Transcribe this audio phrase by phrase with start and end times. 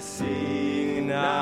[0.00, 1.39] sing now.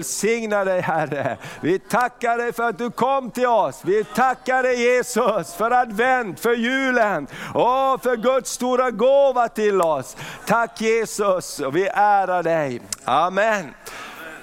[0.00, 1.36] Välsigna välsignar dig Herre.
[1.60, 3.80] Vi tackar dig för att du kom till oss.
[3.84, 10.16] Vi tackar dig Jesus för advent, för julen och för Guds stora gåva till oss.
[10.46, 12.80] Tack Jesus och vi ärar dig.
[13.04, 13.74] Amen.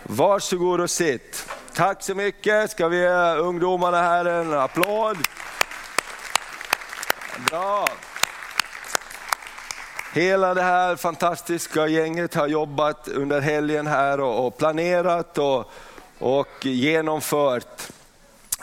[0.03, 1.49] Varsågod och sitt.
[1.73, 2.71] Tack så mycket.
[2.71, 5.17] Ska vi ge ungdomarna här en applåd?
[7.49, 7.87] Bra.
[10.17, 15.71] Hela det här fantastiska gänget har jobbat under helgen här och, planerat och,
[16.19, 17.83] och genomfört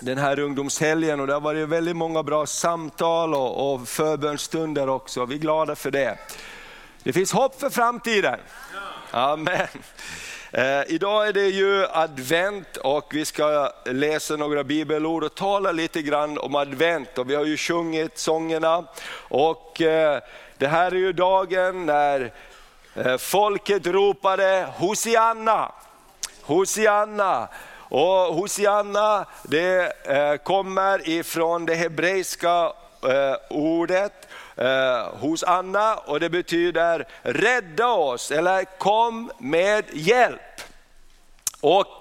[0.01, 5.25] den här ungdomshelgen och det har varit väldigt många bra samtal och, och förbönstunder också.
[5.25, 6.19] Vi är glada för det.
[7.03, 8.39] Det finns hopp för framtiden.
[9.11, 9.69] Amen.
[10.53, 16.03] Eh, idag är det ju advent och vi ska läsa några bibelord och tala lite
[16.03, 17.19] grann om advent.
[17.19, 18.85] Och vi har ju sjungit sångerna
[19.29, 20.21] och eh,
[20.59, 22.33] det här är ju dagen när
[22.95, 25.73] eh, folket ropade Hosianna,
[26.43, 27.49] Hosianna.
[27.89, 34.29] Och Hosianna det eh, kommer ifrån det hebreiska eh, ordet
[35.13, 40.41] hos Anna och det betyder rädda oss eller kom med hjälp.
[41.61, 42.01] Och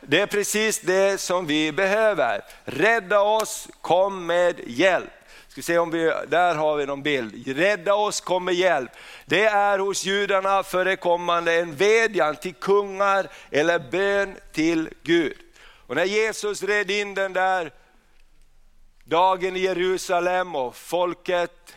[0.00, 2.44] det är precis det som vi behöver.
[2.64, 5.13] Rädda oss, kom med hjälp.
[5.54, 7.48] Ska se om vi, där har vi någon bild.
[7.56, 8.90] Rädda oss, kom med hjälp.
[9.26, 15.36] Det är hos judarna förekommande en vädjan till kungar eller bön till Gud.
[15.86, 17.72] Och när Jesus red in den där
[19.04, 21.76] dagen i Jerusalem och folket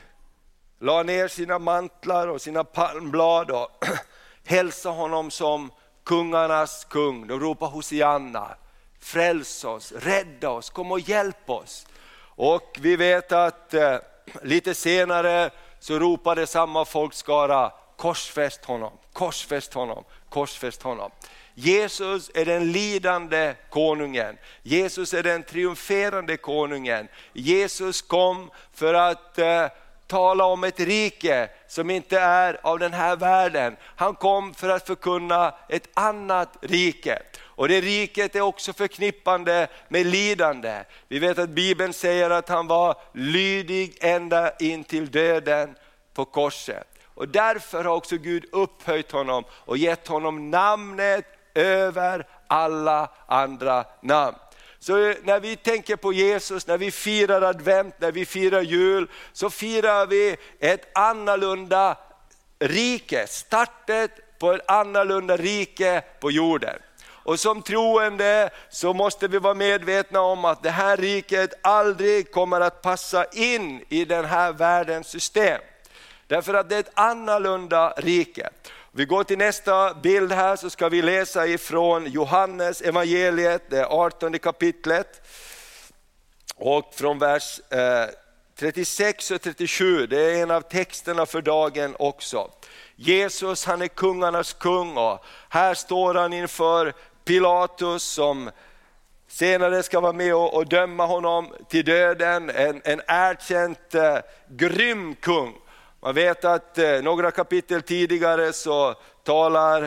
[0.80, 3.86] la ner sina mantlar och sina palmblad och
[4.46, 5.72] hälsade honom som
[6.04, 7.28] kungarnas kung.
[7.28, 8.56] De ropade Hosianna,
[9.00, 11.88] fräls oss, rädda oss, kom och hjälp oss.
[12.38, 13.98] Och vi vet att eh,
[14.42, 15.50] lite senare
[15.80, 21.12] så ropade samma folkskara korsfäst honom, korsfäst honom, korsfäst honom.
[21.54, 27.08] Jesus är den lidande konungen, Jesus är den triumferande konungen.
[27.34, 29.68] Jesus kom för att eh,
[30.08, 33.78] tala om ett rike som inte är av den här världen.
[33.96, 37.22] Han kom för att förkunna ett annat rike.
[37.58, 40.84] Och det riket är också förknippande med lidande.
[41.08, 45.76] Vi vet att Bibeln säger att han var lydig ända in till döden
[46.14, 46.88] på korset.
[47.06, 54.38] Och därför har också Gud upphöjt honom och gett honom namnet över alla andra namn.
[54.80, 59.50] Så när vi tänker på Jesus, när vi firar advent, när vi firar jul, så
[59.50, 61.98] firar vi ett annorlunda
[62.60, 66.80] rike, startet på ett annorlunda rike på jorden.
[67.28, 72.62] Och som troende så måste vi vara medvetna om att det här riket aldrig kommer
[72.62, 75.62] att passa in i den här världens system.
[76.28, 78.50] Därför att det är ett annorlunda rike.
[78.92, 84.40] Vi går till nästa bild här så ska vi läsa ifrån Johannes evangeliet, det 18
[84.40, 85.28] kapitlet.
[86.56, 88.06] Och från vers eh,
[88.60, 92.52] 36 och 37, det är en av texterna för dagen också.
[92.96, 96.94] Jesus han är kungarnas kung och här står han inför
[97.28, 98.50] Pilatus som
[99.28, 104.18] senare ska vara med och, och döma honom till döden, en, en erkänt eh,
[104.48, 105.54] grym kung.
[106.02, 109.84] Man vet att eh, några kapitel tidigare så talar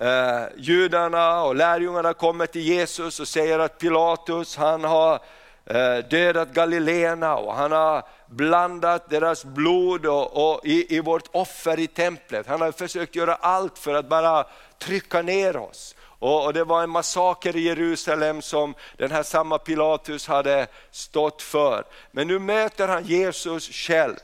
[0.00, 5.20] eh, judarna och lärjungarna kommer till Jesus och säger att Pilatus han har eh,
[5.66, 11.78] Eh, dödat Galileerna och han har blandat deras blod och, och i, i vårt offer
[11.78, 12.46] i templet.
[12.46, 14.46] Han har försökt göra allt för att bara
[14.78, 15.94] trycka ner oss.
[16.18, 21.42] Och, och det var en massaker i Jerusalem som den här samma Pilatus hade stått
[21.42, 21.84] för.
[22.10, 24.16] Men nu möter han Jesus själv.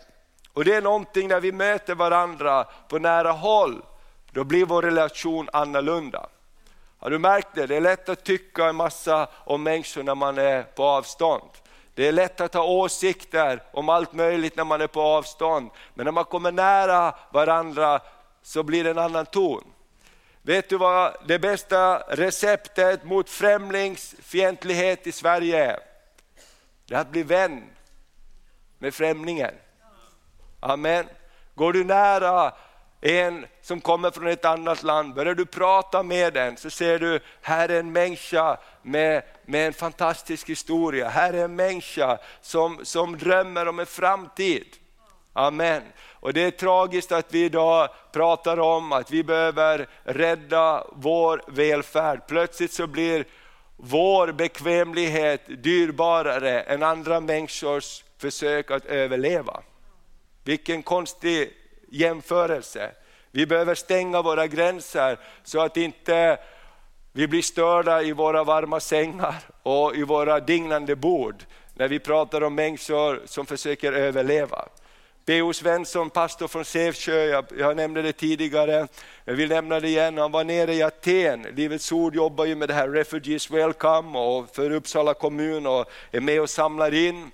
[0.52, 3.82] Och det är någonting när vi möter varandra på nära håll,
[4.30, 6.26] då blir vår relation annorlunda.
[7.00, 7.66] Har du märkt det?
[7.66, 11.50] Det är lätt att tycka en massa om människor när man är på avstånd.
[11.94, 15.70] Det är lätt att ha åsikter om allt möjligt när man är på avstånd.
[15.94, 18.00] Men när man kommer nära varandra
[18.42, 19.64] så blir det en annan ton.
[20.42, 25.78] Vet du vad det bästa receptet mot främlingsfientlighet i Sverige är?
[26.86, 27.64] Det är att bli vän
[28.78, 29.54] med främlingen.
[30.60, 31.06] Amen.
[31.54, 32.52] Går du nära
[33.00, 37.20] en som kommer från ett annat land, börjar du prata med den så ser du,
[37.40, 41.08] här är en människa med, med en fantastisk historia.
[41.08, 44.66] Här är en människa som, som drömmer om en framtid.
[45.32, 45.82] Amen.
[46.12, 52.20] Och det är tragiskt att vi idag pratar om att vi behöver rädda vår välfärd.
[52.28, 53.24] Plötsligt så blir
[53.76, 59.62] vår bekvämlighet dyrbarare än andra människors försök att överleva.
[60.44, 61.52] Vilken konstig
[61.90, 62.90] jämförelse.
[63.30, 66.38] Vi behöver stänga våra gränser så att inte
[67.12, 71.44] vi blir störda i våra varma sängar och i våra dignande bord
[71.74, 74.68] när vi pratar om människor som försöker överleva.
[75.26, 75.52] B.O.
[75.52, 78.88] Svensson, pastor från Sävsjö, jag, jag nämnde det tidigare,
[79.24, 82.68] jag vill nämna det igen, han var nere i Aten, Livets Ord jobbar ju med
[82.68, 87.30] det här Refugees Welcome och för Uppsala kommun och är med och samlar in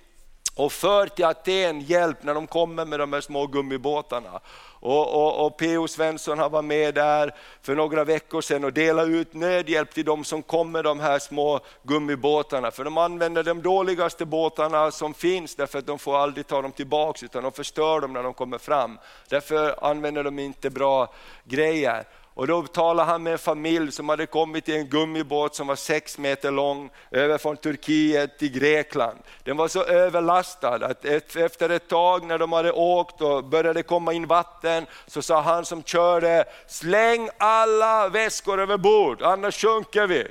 [0.57, 4.39] och för till Aten hjälp när de kommer med de här små gummibåtarna.
[4.79, 5.87] Och, och, och P.O.
[5.87, 10.23] Svensson har varit med där för några veckor sedan och delat ut nödhjälp till de
[10.23, 12.71] som kommer med de här små gummibåtarna.
[12.71, 16.71] För de använder de dåligaste båtarna som finns därför att de får aldrig ta dem
[16.71, 18.99] tillbaks utan de förstör dem när de kommer fram.
[19.29, 21.13] Därför använder de inte bra
[21.43, 22.03] grejer.
[22.37, 25.75] Och då talade han med en familj som hade kommit i en gummibåt som var
[25.75, 29.19] sex meter lång, över från Turkiet till Grekland.
[29.43, 31.05] Den var så överlastad att
[31.35, 35.65] efter ett tag när de hade åkt och började komma in vatten, så sa han
[35.65, 40.27] som körde, släng alla väskor över bord, annars sjunker vi.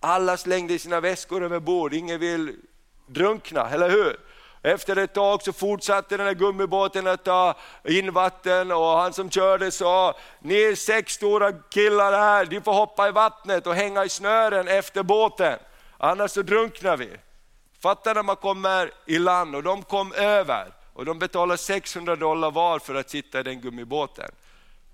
[0.00, 2.56] Alla slängde sina väskor över bord, ingen vill
[3.06, 4.16] drunkna, eller hur?
[4.62, 9.30] Efter ett tag så fortsatte den här gummibåten att ta in vatten och han som
[9.30, 14.04] körde sa, ni är sex stora killar här, ni får hoppa i vattnet och hänga
[14.04, 15.58] i snören efter båten,
[15.98, 17.10] annars så drunknar vi.
[17.82, 22.50] Fatta när man kommer i land och de kom över och de betalar 600 dollar
[22.50, 24.30] var för att sitta i den gummibåten.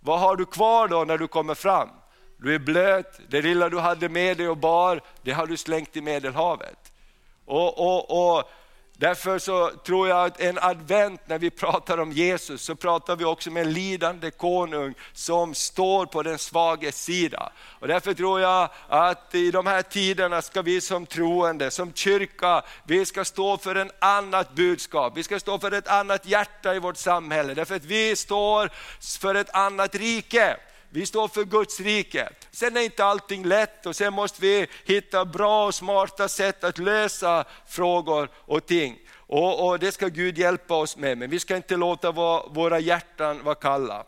[0.00, 1.88] Vad har du kvar då när du kommer fram?
[2.36, 5.96] Du är blöt, det lilla du hade med dig och bar, det har du slängt
[5.96, 6.92] i Medelhavet.
[7.44, 8.50] Och, och, och
[8.96, 13.24] Därför så tror jag att en advent, när vi pratar om Jesus, så pratar vi
[13.24, 17.52] också med en lidande konung som står på den svages sida.
[17.80, 22.62] Och därför tror jag att i de här tiderna ska vi som troende, som kyrka,
[22.84, 25.12] vi ska stå för en annat budskap.
[25.16, 28.70] Vi ska stå för ett annat hjärta i vårt samhälle, därför att vi står
[29.20, 30.56] för ett annat rike.
[30.94, 32.28] Vi står för Guds rike.
[32.50, 36.78] Sen är inte allting lätt och sen måste vi hitta bra och smarta sätt att
[36.78, 38.98] lösa frågor och ting.
[39.14, 42.12] Och, och det ska Gud hjälpa oss med, men vi ska inte låta
[42.48, 44.04] våra hjärtan vara kalla.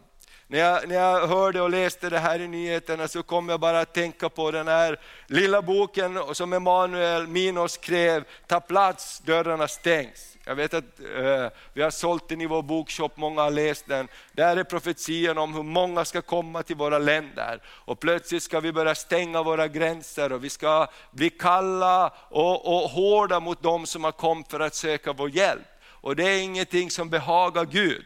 [0.47, 3.81] När jag, när jag hörde och läste det här i nyheterna så kom jag bara
[3.81, 10.36] att tänka på den här lilla boken som Emanuel Minos skrev, Ta plats, dörrarna stängs.
[10.49, 14.09] Jag vet att eh, vi har sålt den i vår bokshop, många har läst den.
[14.33, 17.63] Där är profetian om hur många ska komma till våra länder.
[17.67, 22.91] Och plötsligt ska vi börja stänga våra gränser och vi ska bli kalla och, och
[22.91, 25.67] hårda mot dem som har kommit för att söka vår hjälp.
[25.85, 28.05] Och det är ingenting som behagar Gud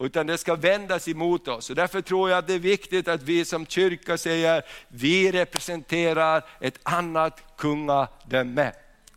[0.00, 1.70] utan det ska vändas emot oss.
[1.70, 6.44] Och därför tror jag att det är viktigt att vi som kyrka säger, vi representerar
[6.60, 8.72] ett annat kungadöme.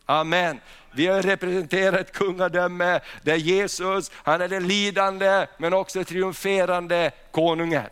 [0.05, 0.59] Amen.
[0.91, 7.85] Vi representerar ett kungadöme där Jesus, han är den lidande men också triumferande konungen.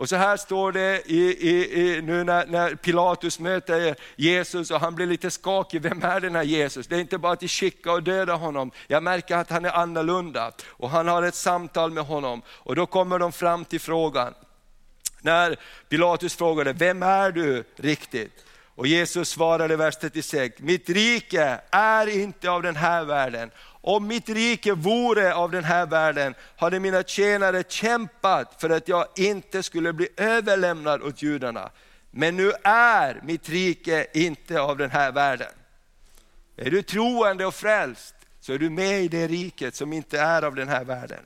[0.00, 4.80] Och så här står det i, i, i, nu när, när, Pilatus möter Jesus och
[4.80, 6.86] han blir lite skakig, vem är den här Jesus?
[6.86, 10.52] Det är inte bara att skicka och döda honom, jag märker att han är annorlunda.
[10.68, 14.34] Och han har ett samtal med honom och då kommer de fram till frågan.
[15.20, 15.56] När
[15.88, 18.44] Pilatus frågade, vem är du riktigt?
[18.80, 23.50] Och Jesus svarade vers 36, mitt rike är inte av den här världen.
[23.80, 29.06] Om mitt rike vore av den här världen hade mina tjänare kämpat för att jag
[29.16, 31.70] inte skulle bli överlämnad åt judarna.
[32.10, 35.52] Men nu är mitt rike inte av den här världen.
[36.56, 40.42] Är du troende och frälst så är du med i det riket som inte är
[40.42, 41.24] av den här världen.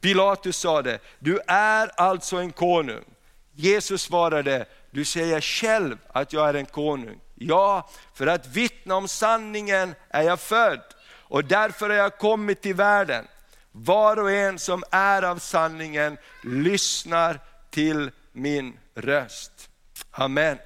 [0.00, 3.04] Pilatus sade, du är alltså en konung.
[3.52, 7.20] Jesus svarade, du säger själv att jag är en konung.
[7.34, 10.80] Ja, för att vittna om sanningen är jag född
[11.18, 13.24] och därför har jag kommit till världen.
[13.72, 19.68] Var och en som är av sanningen lyssnar till min röst.
[20.10, 20.58] Amen.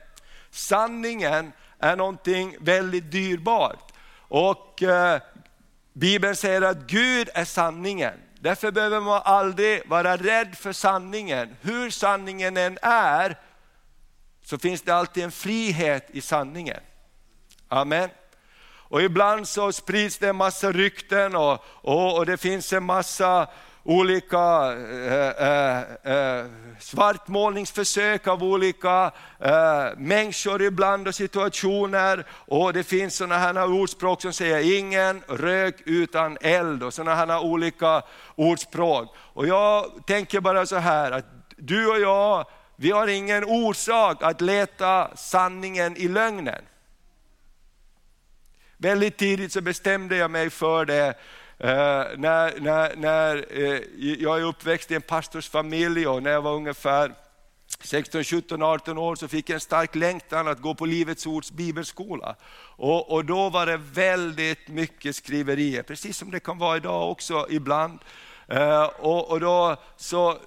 [0.51, 3.93] Sanningen är någonting väldigt dyrbart.
[4.29, 5.21] Och eh,
[5.93, 8.15] Bibeln säger att Gud är sanningen.
[8.41, 11.57] Därför behöver man aldrig vara rädd för sanningen.
[11.61, 13.39] Hur sanningen än är,
[14.49, 16.81] så finns det alltid en frihet i sanningen.
[17.69, 18.11] Amen.
[18.91, 23.49] Och ibland så sprids det en massa rykten och, och, och det finns en massa
[23.83, 26.47] olika eh, eh, eh
[26.79, 32.27] svartmålningsförsök av olika eh, människor ibland och situationer.
[32.31, 37.41] Och det finns sådana här ordspråk som säger ingen rök utan eld och sådana här
[37.41, 38.03] olika
[38.35, 39.17] ordspråk.
[39.17, 41.25] Och jag tänker bara så här att
[41.57, 42.47] du och jag,
[42.81, 46.63] vi har ingen orsak att leta sanningen i lögnen.
[48.77, 51.15] Väldigt tidigt så bestämde jag mig för det,
[51.61, 53.81] Eh, när, när, när eh,
[54.19, 57.15] jag är uppväxt i en pastorsfamilj och när jag var ungefär
[57.81, 61.53] 16, 17, 18 år så fick jag en stark längtan att gå på Livets Ords
[61.53, 62.37] bibelskola.
[62.77, 67.47] Och, och då var det väldigt mycket skriverier, precis som det kan vara idag också
[67.51, 67.99] ibland.
[68.47, 70.39] Eh, och, och då så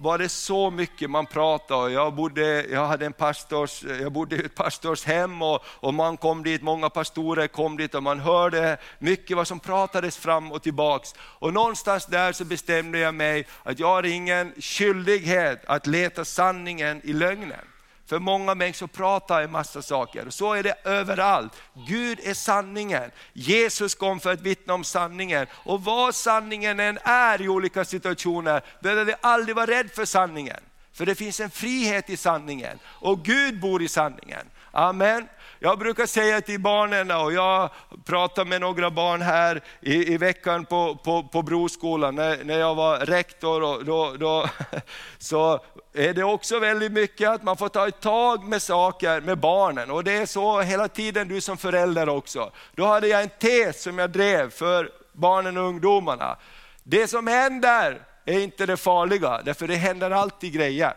[0.00, 1.92] var det så mycket man pratade.
[1.92, 6.42] Jag, bodde, jag, hade en pastors, jag bodde i ett pastorshem och, och man kom
[6.42, 11.14] dit, många pastorer kom dit och man hörde mycket vad som pratades fram och tillbaks.
[11.18, 17.00] Och någonstans där så bestämde jag mig att jag har ingen skyldighet att leta sanningen
[17.04, 17.69] i lögnen.
[18.10, 21.52] För många människor pratar en massa saker, så är det överallt.
[21.74, 23.10] Gud är sanningen.
[23.32, 25.46] Jesus kom för att vittna om sanningen.
[25.52, 30.60] Och vad sanningen än är i olika situationer, behöver vi aldrig vara rädda för sanningen.
[30.92, 34.46] För det finns en frihet i sanningen och Gud bor i sanningen.
[34.70, 35.28] Amen.
[35.62, 37.70] Jag brukar säga till barnen, och jag
[38.04, 42.74] pratade med några barn här i, i veckan på, på, på Broskolan, när, när jag
[42.74, 44.48] var rektor, och då, då,
[45.18, 45.60] så
[45.92, 49.90] är det också väldigt mycket att man får ta ett tag med saker med barnen.
[49.90, 52.50] Och det är så hela tiden du som förälder också.
[52.74, 56.36] Då hade jag en tes som jag drev för barnen och ungdomarna.
[56.82, 60.94] Det som händer är inte det farliga, därför det händer alltid grejer.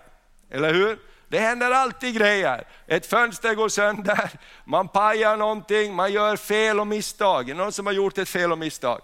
[0.49, 0.99] Eller hur?
[1.33, 2.63] Det händer alltid grejer.
[2.87, 4.29] Ett fönster går sönder,
[4.65, 7.55] man pajar någonting, man gör fel och misstag.
[7.55, 9.01] Någon som har gjort ett fel och misstag?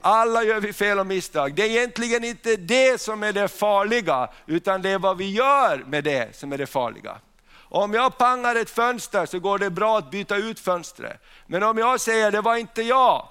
[0.00, 1.54] Alla gör vi fel och misstag.
[1.54, 5.84] Det är egentligen inte det som är det farliga, utan det är vad vi gör
[5.86, 7.18] med det som är det farliga.
[7.54, 11.22] Om jag pangar ett fönster så går det bra att byta ut fönstret.
[11.46, 13.28] Men om jag säger det var inte jag,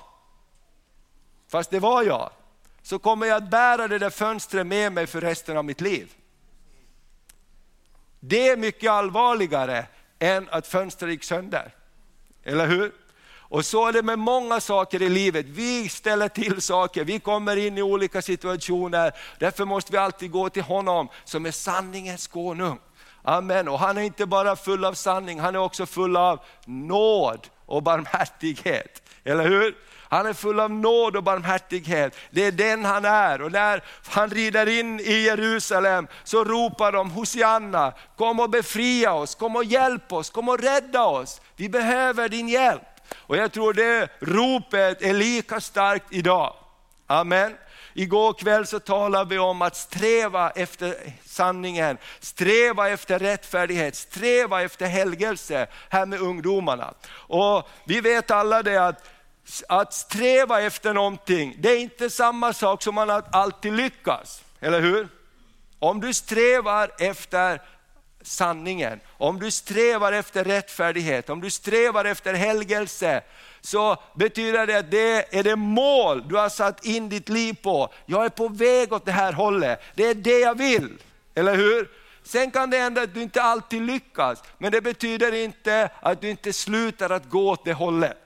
[1.52, 2.30] fast det var jag,
[2.84, 6.16] så kommer jag att bära det där fönstret med mig för resten av mitt liv.
[8.20, 9.86] Det är mycket allvarligare
[10.20, 11.74] än att fönstret gick sönder.
[12.44, 12.92] Eller hur?
[13.50, 15.46] Och så är det med många saker i livet.
[15.46, 19.12] Vi ställer till saker, vi kommer in i olika situationer.
[19.40, 22.80] Därför måste vi alltid gå till honom som är sanningens konung.
[23.24, 23.68] Amen.
[23.68, 27.84] Och han är inte bara full av sanning, han är också full av nåd och
[27.84, 29.02] barmhärtighet.
[29.24, 29.76] Eller hur?
[30.10, 32.16] Han är full av nåd och barmhärtighet.
[32.32, 33.42] Det är den han är.
[33.42, 39.36] Och när han rider in i Jerusalem så ropar de Hosianna, kom och befria oss,
[39.36, 41.42] kom och hjälp oss, kom och rädda oss.
[41.56, 42.82] Vi behöver din hjälp.
[43.16, 46.54] Och jag tror det ropet är lika starkt idag.
[47.08, 47.56] Amen.
[47.94, 54.86] Igår kväll så talade vi om att sträva efter sanningen, sträva efter rättfärdighet, sträva efter
[54.86, 56.94] helgelse här med ungdomarna.
[57.12, 59.04] Och vi vet alla det att
[59.70, 65.08] att sträva efter någonting, det är inte samma sak som att alltid lyckas, eller hur?
[65.80, 67.62] Om du strävar efter
[68.22, 73.22] sanningen, om du strävar efter rättfärdighet, om du strävar efter helgelse,
[73.62, 77.94] så betyder det att det är det mål du har satt in ditt liv på.
[78.06, 80.98] Jag är på väg åt det här hållet, det är det jag vill,
[81.36, 81.90] eller hur?
[82.24, 86.30] Sen kan det hända att du inte alltid lyckas, men det betyder inte att du
[86.30, 88.18] inte slutar att gå åt det hållet.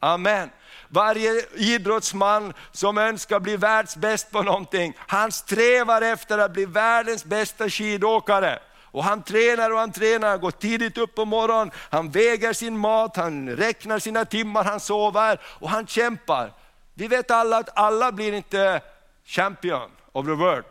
[0.00, 0.50] Amen.
[0.94, 7.70] Varje idrottsman som önskar bli världsbäst på någonting, han strävar efter att bli världens bästa
[7.70, 8.58] skidåkare.
[8.82, 12.78] Och han tränar och han tränar, han går tidigt upp på morgonen, han väger sin
[12.78, 16.52] mat, han räknar sina timmar, han sover och han kämpar.
[16.94, 18.80] Vi vet alla att alla blir inte
[19.24, 20.64] champion of the world,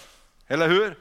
[0.48, 0.98] eller hur?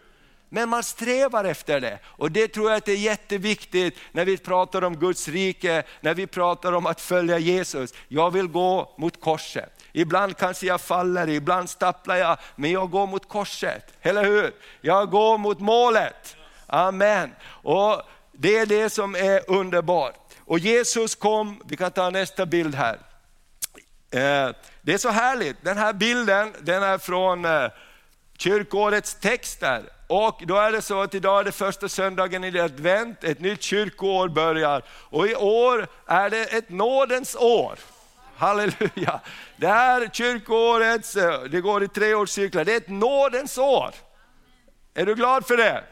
[0.54, 1.98] Men man strävar efter det.
[2.04, 6.26] Och det tror jag att är jätteviktigt när vi pratar om Guds rike, när vi
[6.26, 7.94] pratar om att följa Jesus.
[8.08, 9.82] Jag vill gå mot korset.
[9.92, 13.94] Ibland kanske jag faller, ibland stapplar jag, men jag går mot korset.
[14.02, 14.54] Eller hur?
[14.80, 16.36] Jag går mot målet.
[16.66, 17.30] Amen.
[17.46, 20.34] Och Det är det som är underbart.
[20.38, 22.98] Och Jesus kom, vi kan ta nästa bild här.
[24.10, 27.68] Eh, det är så härligt, den här bilden den är från eh,
[28.38, 29.82] kyrkårets texter.
[30.14, 33.62] Och då är det så att idag är det första söndagen i advent, ett nytt
[33.62, 34.82] kyrkoår börjar.
[34.90, 37.78] Och i år är det ett nådens år.
[38.36, 39.20] Halleluja!
[39.56, 41.14] Det här kyrkoåret,
[41.50, 43.90] det går i treårscyklar, det är ett nådens år.
[44.94, 45.84] Är du glad för det?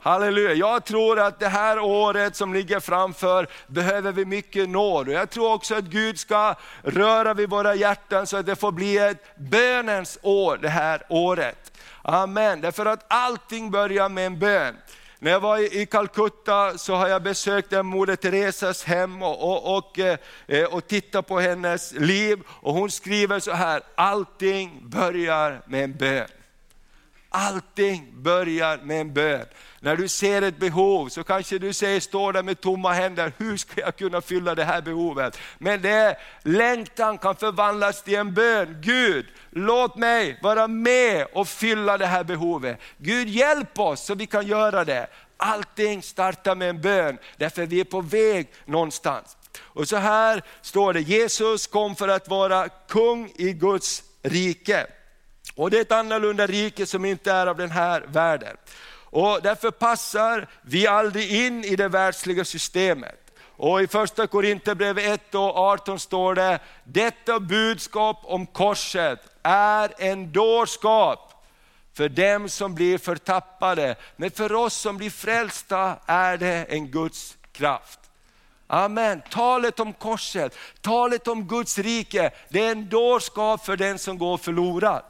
[0.00, 0.54] Halleluja.
[0.54, 5.08] Jag tror att det här året som ligger framför behöver vi mycket nåd.
[5.08, 8.72] Och jag tror också att Gud ska röra vid våra hjärtan så att det får
[8.72, 11.77] bli ett bönens år det här året.
[12.10, 12.60] Amen.
[12.60, 14.76] Därför att allting börjar med en bön.
[15.18, 19.98] När jag var i Calcutta så har jag besökt Moder Teresas hem och, och, och,
[19.98, 22.38] eh, och tittat på hennes liv.
[22.48, 26.28] Och hon skriver så här, allting börjar med en bön.
[27.40, 29.46] Allting börjar med en bön.
[29.80, 33.56] När du ser ett behov så kanske du säger, står där med tomma händer, hur
[33.56, 35.38] ska jag kunna fylla det här behovet?
[35.58, 38.78] Men det längtan kan förvandlas till en bön.
[38.80, 42.80] Gud, låt mig vara med och fylla det här behovet.
[42.96, 45.06] Gud hjälp oss så vi kan göra det.
[45.36, 49.36] Allting startar med en bön, därför vi är på väg någonstans.
[49.60, 54.86] Och så här står det, Jesus kom för att vara kung i Guds rike.
[55.58, 58.56] Och det är ett annorlunda rike som inte är av den här världen.
[59.04, 63.32] Och därför passar vi aldrig in i det världsliga systemet.
[63.56, 70.32] Och i första Korinthierbrevet 1 och 18 står det, detta budskap om korset är en
[70.32, 71.44] dårskap
[71.94, 73.96] för dem som blir förtappade.
[74.16, 78.00] Men för oss som blir frälsta är det en Guds kraft.
[78.66, 79.22] Amen.
[79.30, 84.36] Talet om korset, talet om Guds rike, det är en dårskap för den som går
[84.36, 85.02] förlorad.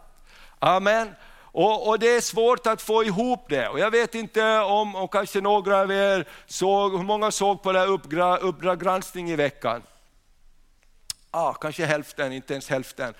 [0.58, 1.14] Amen.
[1.52, 3.68] Och, och, det är svårt att få ihop det.
[3.68, 7.72] Och jag vet inte om, om kanske några av er såg, hur många såg på
[7.72, 9.82] det här Uppdrag granskning i veckan?
[11.30, 13.14] Ah, kanske hälften, inte ens hälften.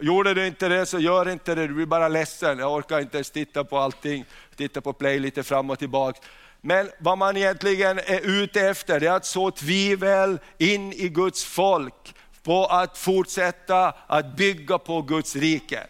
[0.00, 2.58] Gjorde du inte det så gör inte det, du blir bara ledsen.
[2.58, 4.24] Jag orkar inte ens titta på allting,
[4.56, 6.20] titta på play lite fram och tillbaka.
[6.60, 11.44] Men vad man egentligen är ute efter det är att så tvivel in i Guds
[11.44, 15.86] folk på att fortsätta att bygga på Guds rike.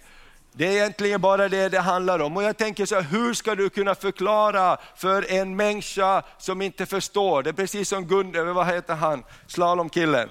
[0.52, 2.36] Det är egentligen bara det det handlar om.
[2.36, 6.86] Och jag tänker så här, hur ska du kunna förklara för en människa som inte
[6.86, 7.42] förstår?
[7.42, 10.28] Det är precis som Gunde, vad heter han, slalomkillen?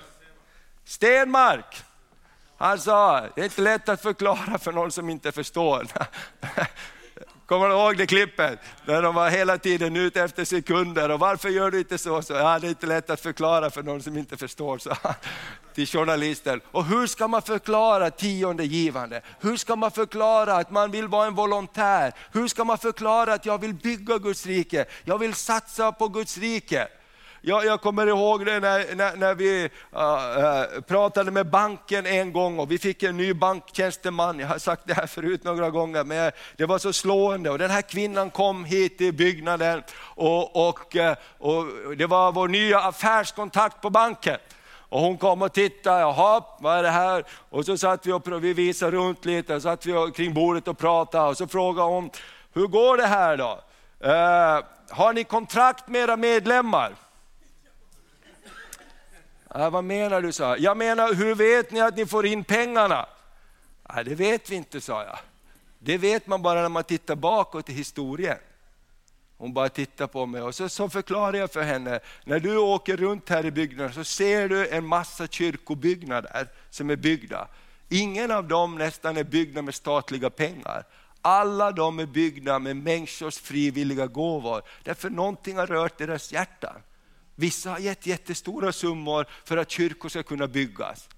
[0.85, 1.83] Stenmark.
[2.57, 5.87] Han sa, det är inte lätt att förklara för någon som inte förstår.
[7.51, 8.59] Kommer du ihåg det klippet?
[8.85, 12.21] När de var hela tiden ute efter sekunder och varför gör du inte så?
[12.21, 14.95] så ja, det är inte lätt att förklara för någon som inte förstår, så
[15.73, 16.61] till journalisten.
[16.71, 19.21] Och hur ska man förklara tionde givande?
[19.39, 22.13] Hur ska man förklara att man vill vara en volontär?
[22.31, 24.85] Hur ska man förklara att jag vill bygga Guds rike?
[25.03, 26.87] Jag vill satsa på Guds rike.
[27.43, 32.59] Jag, jag kommer ihåg det när, när, när vi uh, pratade med banken en gång
[32.59, 34.39] och vi fick en ny banktjänsteman.
[34.39, 37.49] Jag har sagt det här förut några gånger, men det var så slående.
[37.49, 41.65] Och den här kvinnan kom hit till byggnaden och, och, uh, och
[41.97, 44.37] det var vår nya affärskontakt på banken.
[44.89, 47.23] Och hon kom och tittade, jaha, vad är det här?
[47.49, 50.77] Och så satt vi och vi visade runt lite, och satt vi kring bordet och
[50.77, 52.09] pratade och så frågade hon,
[52.53, 53.59] hur går det här då?
[54.05, 56.91] Uh, har ni kontrakt med era medlemmar?
[59.55, 60.77] Äh, vad menar du, sa jag.
[60.77, 63.05] menar, hur vet ni att ni får in pengarna?
[63.89, 65.19] Äh, det vet vi inte, sa jag.
[65.79, 68.37] Det vet man bara när man tittar bakåt i historien.
[69.37, 72.97] Hon bara tittar på mig och så, så förklarar jag för henne, när du åker
[72.97, 77.47] runt här i byggnaden så ser du en massa kyrkobyggnader som är byggda.
[77.89, 80.83] Ingen av dem nästan är byggda med statliga pengar.
[81.21, 86.75] Alla de är byggda med människors frivilliga gåvor, därför någonting har rört deras hjärtan.
[87.35, 91.09] Vissa har gett jättestora summor för att kyrkor ska kunna byggas.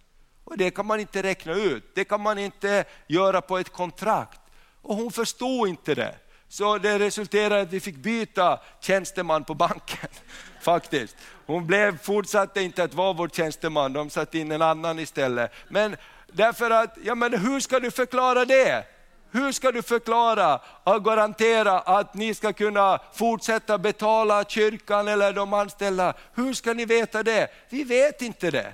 [0.43, 4.39] Och Det kan man inte räkna ut, det kan man inte göra på ett kontrakt.
[4.81, 6.15] Och hon förstod inte det.
[6.47, 10.09] Så det resulterade i att vi fick byta tjänsteman på banken.
[10.61, 11.17] faktiskt.
[11.45, 15.51] Hon blev, fortsatte inte att vara vår tjänsteman, de satte in en annan istället.
[15.67, 15.95] Men
[16.27, 18.85] därför att, ja men hur ska du förklara det?
[19.33, 25.53] Hur ska du förklara och garantera att ni ska kunna fortsätta betala kyrkan eller de
[25.53, 26.13] anställda?
[26.33, 27.47] Hur ska ni veta det?
[27.69, 28.73] Vi vet inte det,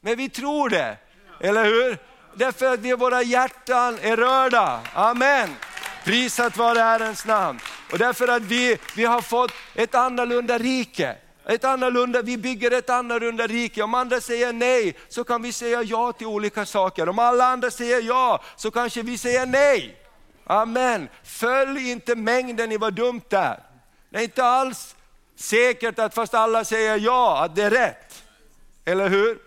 [0.00, 0.96] men vi tror det.
[1.40, 1.98] Eller hur?
[2.34, 4.80] Därför att vi, våra hjärtan är rörda.
[4.94, 5.56] Amen.
[6.04, 7.60] Prisat vare Herrens namn.
[7.92, 11.16] Och därför att vi, vi har fått ett annorlunda rike
[11.48, 13.82] ett annorlunda, vi bygger ett annorlunda rike.
[13.82, 17.08] Om andra säger nej så kan vi säga ja till olika saker.
[17.08, 19.96] Om alla andra säger ja så kanske vi säger nej.
[20.44, 21.08] Amen.
[21.24, 23.62] Följ inte mängden i vad dumt det är.
[24.10, 24.96] Det är inte alls
[25.36, 28.24] säkert att fast alla säger ja, att det är rätt.
[28.84, 29.38] Eller hur?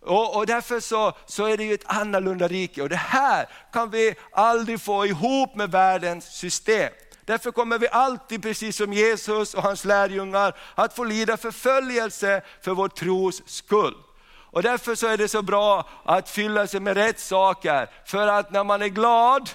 [0.00, 3.90] Och, och, därför så, så är det ju ett annorlunda rike och det här kan
[3.90, 6.92] vi aldrig få ihop med världens system.
[7.24, 12.70] Därför kommer vi alltid, precis som Jesus och hans lärjungar, att få lida förföljelse för
[12.70, 13.94] vår tros skull.
[14.26, 18.52] Och därför så är det så bra att fylla sig med rätt saker, för att
[18.52, 19.50] när man är glad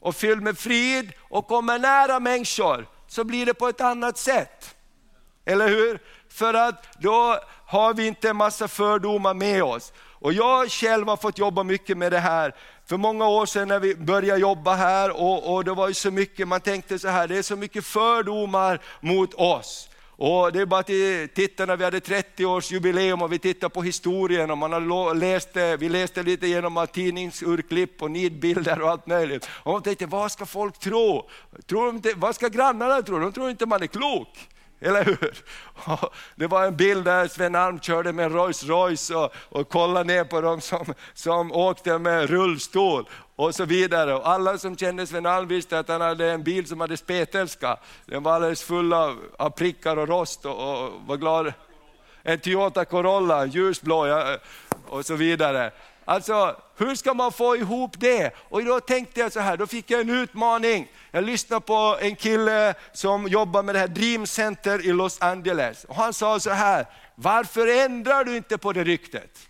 [0.00, 4.76] och fylld med frid och kommer nära människor, så blir det på ett annat sätt.
[5.44, 6.02] Eller hur?
[6.28, 9.92] För att då har vi inte en massa fördomar med oss.
[10.18, 12.54] Och jag själv har fått jobba mycket med det här.
[12.86, 16.10] För många år sedan när vi började jobba här och, och det var ju så
[16.10, 19.88] mycket, man tänkte så här, det är så mycket fördomar mot oss.
[20.18, 23.68] Och det är bara att titta när vi hade 30 års jubileum och vi tittar
[23.68, 29.06] på historien och man har läst, vi läste lite genom tidningsurklipp och nidbilder och allt
[29.06, 29.48] möjligt.
[29.52, 31.28] Och man tänkte, vad ska folk tro?
[31.66, 33.18] Tror de inte, vad ska grannarna tro?
[33.18, 34.48] De tror inte man är klok.
[34.80, 35.44] Eller hur?
[36.34, 40.04] Det var en bild där Sven Alm körde med en Rolls Royce och, och kollade
[40.04, 44.14] ner på dem som, som åkte med rullstol och så vidare.
[44.14, 47.76] Och alla som kände Sven Alm visste att han hade en bil som hade spetälska.
[48.06, 51.52] Den var alldeles full av, av prickar och rost och, och var glad.
[52.22, 54.36] En Toyota Corolla, ljusblå ja,
[54.88, 55.72] och så vidare.
[56.08, 58.34] Alltså, hur ska man få ihop det?
[58.48, 60.88] Och då tänkte jag så här, då fick jag en utmaning.
[61.10, 65.84] Jag lyssnade på en kille som jobbar med det här Dream Center i Los Angeles.
[65.84, 69.48] Och han sa så här, varför ändrar du inte på det ryktet?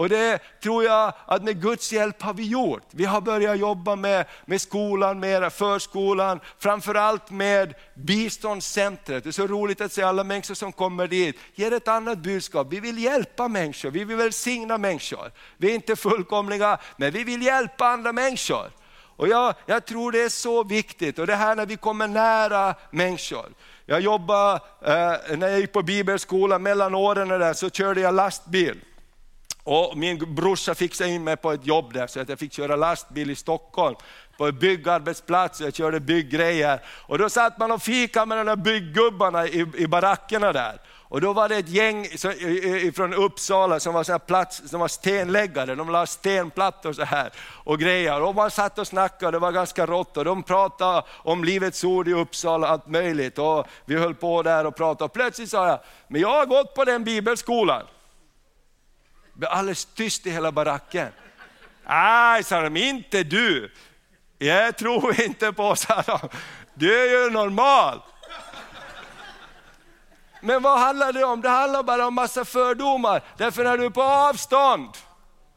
[0.00, 2.82] Och det tror jag att med Guds hjälp har vi gjort.
[2.90, 9.24] Vi har börjat jobba med, med skolan, med förskolan, framförallt med biståndscentret.
[9.24, 12.66] Det är så roligt att se alla människor som kommer dit, ger ett annat budskap.
[12.70, 15.32] Vi vill hjälpa människor, vi vill välsigna människor.
[15.56, 18.70] Vi är inte fullkomliga, men vi vill hjälpa andra människor.
[19.16, 22.74] Och jag, jag tror det är så viktigt, och det här när vi kommer nära
[22.90, 23.46] människor.
[23.86, 28.80] Jag jobbade, eh, när jag gick på bibelskolan, mellan åren där, så körde jag lastbil.
[29.64, 32.76] Och min brorsa fixade in mig på ett jobb där så att jag fick köra
[32.76, 33.96] lastbil i Stockholm
[34.36, 36.80] på en byggarbetsplats, och jag körde bygggrejer.
[36.86, 40.80] Och då satt man och fikade med de där bygggubbarna i, i barackerna där.
[41.10, 42.06] Och då var det ett gäng
[42.92, 47.32] från Uppsala som var, plats, som var stenläggare, de la stenplattor så här
[47.64, 48.22] och grejer.
[48.22, 52.08] Och man satt och snackade, det var ganska rått och de pratade om Livets Ord
[52.08, 53.38] i Uppsala, allt möjligt.
[53.38, 56.74] Och vi höll på där och pratade och plötsligt sa jag, men jag har gått
[56.74, 57.82] på den bibelskolan.
[59.32, 61.08] Det blev alldeles tyst i hela baracken.
[61.86, 63.72] Nej, sa de, inte du.
[64.38, 66.28] Jag tror inte på, sa de.
[66.74, 68.00] Du är ju normal.
[70.40, 71.40] Men vad handlar det om?
[71.40, 73.22] Det handlar bara om massa fördomar.
[73.36, 74.88] Därför när du är på avstånd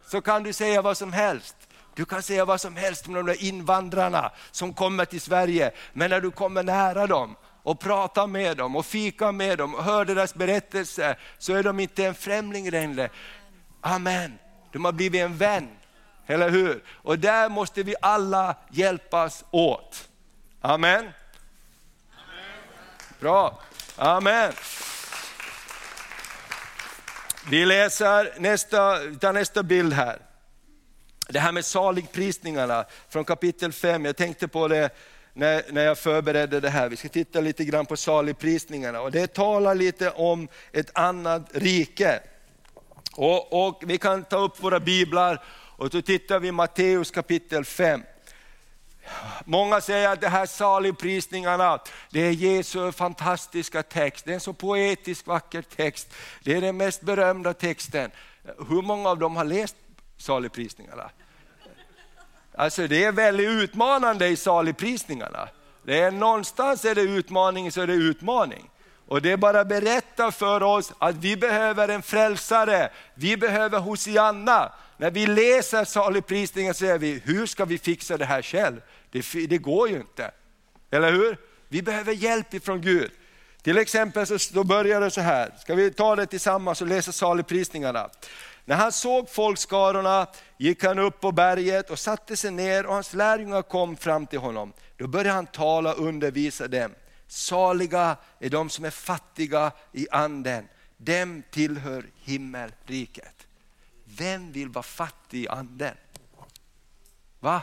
[0.07, 1.55] så kan du säga vad som helst.
[1.95, 5.71] Du kan säga vad som helst om de där invandrarna som kommer till Sverige.
[5.93, 9.83] Men när du kommer nära dem och pratar med dem och fikar med dem och
[9.83, 13.09] hör deras berättelse så är de inte en främling längre.
[13.85, 14.39] Amen,
[14.71, 15.69] de har blivit en vän.
[16.27, 16.83] Eller hur?
[16.89, 20.09] Och där måste vi alla hjälpas åt.
[20.61, 20.99] Amen.
[20.99, 21.13] Amen.
[23.19, 23.61] Bra.
[23.95, 24.53] Amen.
[27.49, 30.19] Vi läser nästa, tar nästa bild här.
[31.27, 34.05] Det här med saligprisningarna från kapitel 5.
[34.05, 34.89] Jag tänkte på det
[35.33, 36.89] när, när jag förberedde det här.
[36.89, 39.01] Vi ska titta lite grann på saligprisningarna.
[39.01, 42.19] Och det talar lite om ett annat rike.
[43.15, 45.43] Och, och vi kan ta upp våra biblar
[45.77, 48.03] och då tittar vi Matteus kapitel 5.
[49.45, 54.25] Många säger att det här saligprisningarna, det är Jesu fantastiska text.
[54.25, 56.13] Det är en så poetisk vacker text.
[56.43, 58.11] Det är den mest berömda texten.
[58.69, 59.75] Hur många av dem har läst
[60.17, 61.09] saligprisningarna?
[62.55, 65.49] Alltså det är väldigt utmanande i saligprisningarna.
[65.83, 68.69] Det är någonstans är det utmaning så är det utmaning.
[69.13, 74.71] Och det bara berättar för oss att vi behöver en frälsare, vi behöver Hosianna.
[74.97, 78.81] När vi läser saligprisningen säger vi, hur ska vi fixa det här själv?
[79.11, 80.31] Det, det går ju inte.
[80.91, 81.37] Eller hur?
[81.67, 83.11] Vi behöver hjälp ifrån Gud.
[83.61, 87.11] Till exempel så då börjar det så här, ska vi ta det tillsammans och läsa
[87.11, 88.09] saligprisningarna.
[88.65, 93.13] När han såg folkskarorna gick han upp på berget och satte sig ner och hans
[93.13, 94.73] lärjungar kom fram till honom.
[94.97, 96.91] Då började han tala och undervisa dem.
[97.27, 103.47] Saliga är de som är fattiga i anden, dem tillhör himmelriket.
[104.03, 105.95] Vem vill vara fattig i anden?
[107.39, 107.61] Va?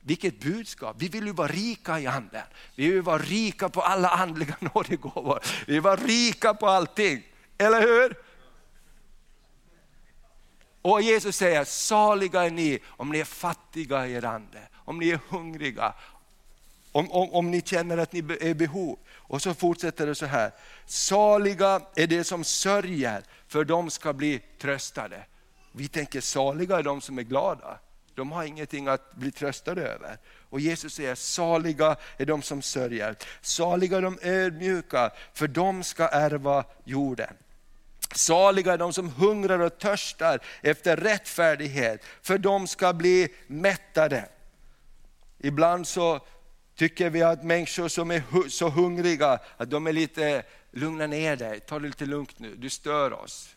[0.00, 0.96] Vilket budskap!
[0.98, 2.46] Vi vill ju vara rika i anden.
[2.74, 5.40] Vi vill vara rika på alla andliga nådegåvor.
[5.66, 7.22] Vi vill vara rika på allting,
[7.58, 8.16] eller hur?
[10.82, 15.08] Och Jesus säger, saliga är ni om ni är fattiga i er ande, om ni
[15.08, 15.94] är hungriga,
[16.96, 18.98] om, om, om ni känner att ni är i behov.
[19.14, 20.50] Och så fortsätter det så här,
[20.86, 25.22] saliga är de som sörjer, för de ska bli tröstade.
[25.72, 27.78] Vi tänker saliga är de som är glada.
[28.14, 30.18] De har ingenting att bli tröstade över.
[30.50, 33.16] Och Jesus säger, saliga är de som sörjer.
[33.40, 37.34] Saliga är de ödmjuka, för de ska ärva jorden.
[38.14, 44.28] Saliga är de som hungrar och törstar efter rättfärdighet, för de ska bli mättade.
[45.38, 46.20] Ibland så
[46.76, 51.60] tycker vi att människor som är så hungriga, att de är lite, lugna ner dig,
[51.60, 53.56] ta det lite lugnt nu, du stör oss.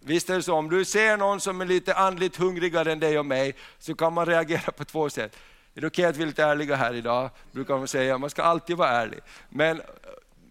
[0.00, 3.18] Visst är det så, om du ser någon som är lite andligt hungrigare än dig
[3.18, 5.36] och mig, så kan man reagera på två sätt.
[5.74, 7.30] Är det okej att vi är lite ärliga här idag?
[7.52, 9.20] Brukar man säga, man ska alltid vara ärlig.
[9.48, 9.86] Men eh,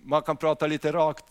[0.04, 1.26] man kan prata lite rakt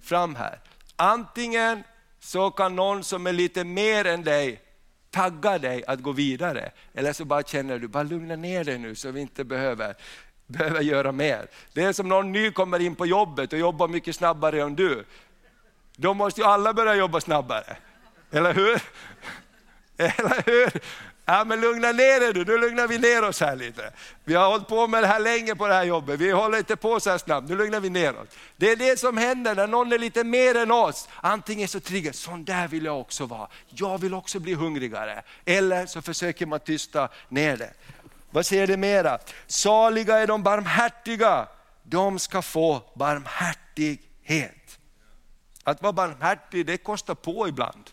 [0.00, 0.60] fram här.
[0.96, 1.82] Antingen
[2.20, 4.62] så kan någon som är lite mer än dig
[5.10, 6.72] tagga dig att gå vidare.
[6.94, 9.94] Eller så bara känner du, bara lugna ner dig nu så vi inte behöver,
[10.46, 11.46] behöver göra mer.
[11.72, 15.04] Det är som någon ny kommer in på jobbet och jobbar mycket snabbare än du.
[15.96, 17.76] Då måste ju alla börja jobba snabbare.
[18.30, 18.82] Eller hur?
[19.96, 20.80] Eller hur?
[21.32, 23.92] Ja, men lugna ner dig nu, nu lugnar vi ner oss här lite.
[24.24, 26.76] Vi har hållit på med det här länge på det här jobbet, vi håller inte
[26.76, 28.28] på så här snabbt, nu lugnar vi ner oss.
[28.56, 31.08] Det är det som händer när någon är lite mer än oss.
[31.20, 35.22] Antingen så triggar, sån där vill jag också vara, jag vill också bli hungrigare.
[35.44, 37.72] Eller så försöker man tysta ner det.
[38.30, 39.18] Vad säger det mera?
[39.46, 41.48] Saliga är de barmhärtiga,
[41.82, 44.78] de ska få barmhärtighet.
[45.64, 47.90] Att vara barmhärtig, det kostar på ibland.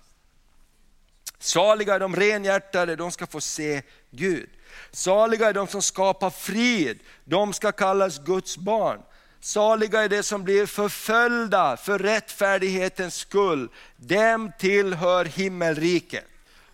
[1.39, 4.49] Saliga är de renhjärtade, de ska få se Gud.
[4.91, 9.01] Saliga är de som skapar frid, de ska kallas Guds barn.
[9.39, 16.25] Saliga är de som blir förföljda för rättfärdighetens skull, dem tillhör himmelriket.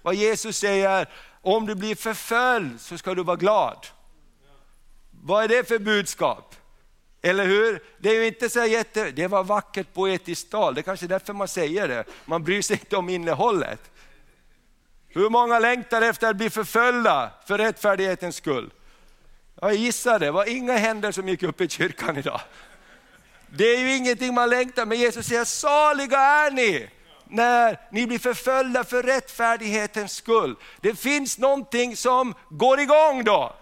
[0.02, 1.10] Vad Jesus säger,
[1.42, 3.88] om du blir förföljd så ska du vara glad.
[5.12, 6.56] Vad är det för budskap?
[7.22, 7.84] Eller hur?
[8.00, 11.08] Det är ju inte så jätte, det var vackert poetiskt tal, det är kanske är
[11.08, 12.04] därför man säger det.
[12.26, 13.92] Man bryr sig inte om innehållet.
[15.14, 18.74] Hur många längtar efter att bli förföljda för rättfärdighetens skull?
[19.62, 22.42] Jag gissar det, var inga händer som gick upp i kyrkan idag.
[23.50, 26.90] Det är ju ingenting man längtar, men Jesus säger saliga är ni
[27.28, 30.56] när ni blir förföljda för rättfärdighetens skull.
[30.82, 33.56] Det finns någonting som går igång då.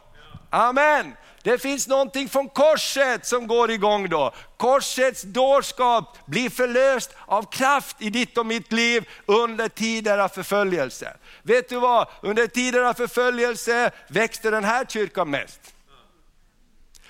[0.49, 1.13] Amen.
[1.43, 4.33] Det finns någonting från korset som går igång då.
[4.57, 11.17] Korsets dårskap blir förlöst av kraft i ditt och mitt liv under tider av förföljelse.
[11.43, 15.59] Vet du vad, under tider av förföljelse växte den här kyrkan mest.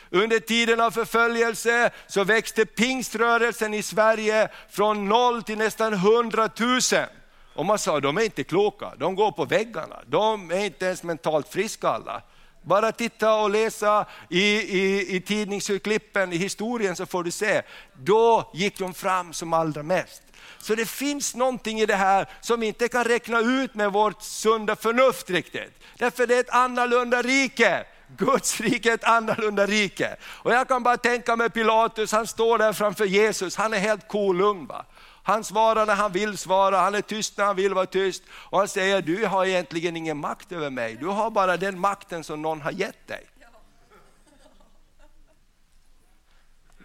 [0.09, 7.07] Under tiden av förföljelse så växte pingströrelsen i Sverige från noll till nästan hundratusen.
[7.55, 11.03] Och man sa, de är inte kloka, de går på väggarna, de är inte ens
[11.03, 12.21] mentalt friska alla.
[12.61, 14.41] Bara titta och läsa i,
[14.79, 17.61] i, i tidningsurklippen, i historien så får du se.
[17.93, 20.21] Då gick de fram som allra mest.
[20.59, 24.21] Så det finns någonting i det här som vi inte kan räkna ut med vårt
[24.21, 25.73] sunda förnuft riktigt.
[25.97, 27.85] Därför det är ett annorlunda rike.
[28.17, 30.15] Guds rike är ett annorlunda rike.
[30.23, 34.07] Och jag kan bara tänka mig Pilatus, han står där framför Jesus, han är helt
[34.07, 34.65] kolugn.
[34.65, 34.85] Va?
[35.23, 38.23] Han svarar när han vill svara, han är tyst när han vill vara tyst.
[38.31, 42.23] Och han säger, du har egentligen ingen makt över mig, du har bara den makten
[42.23, 43.27] som någon har gett dig.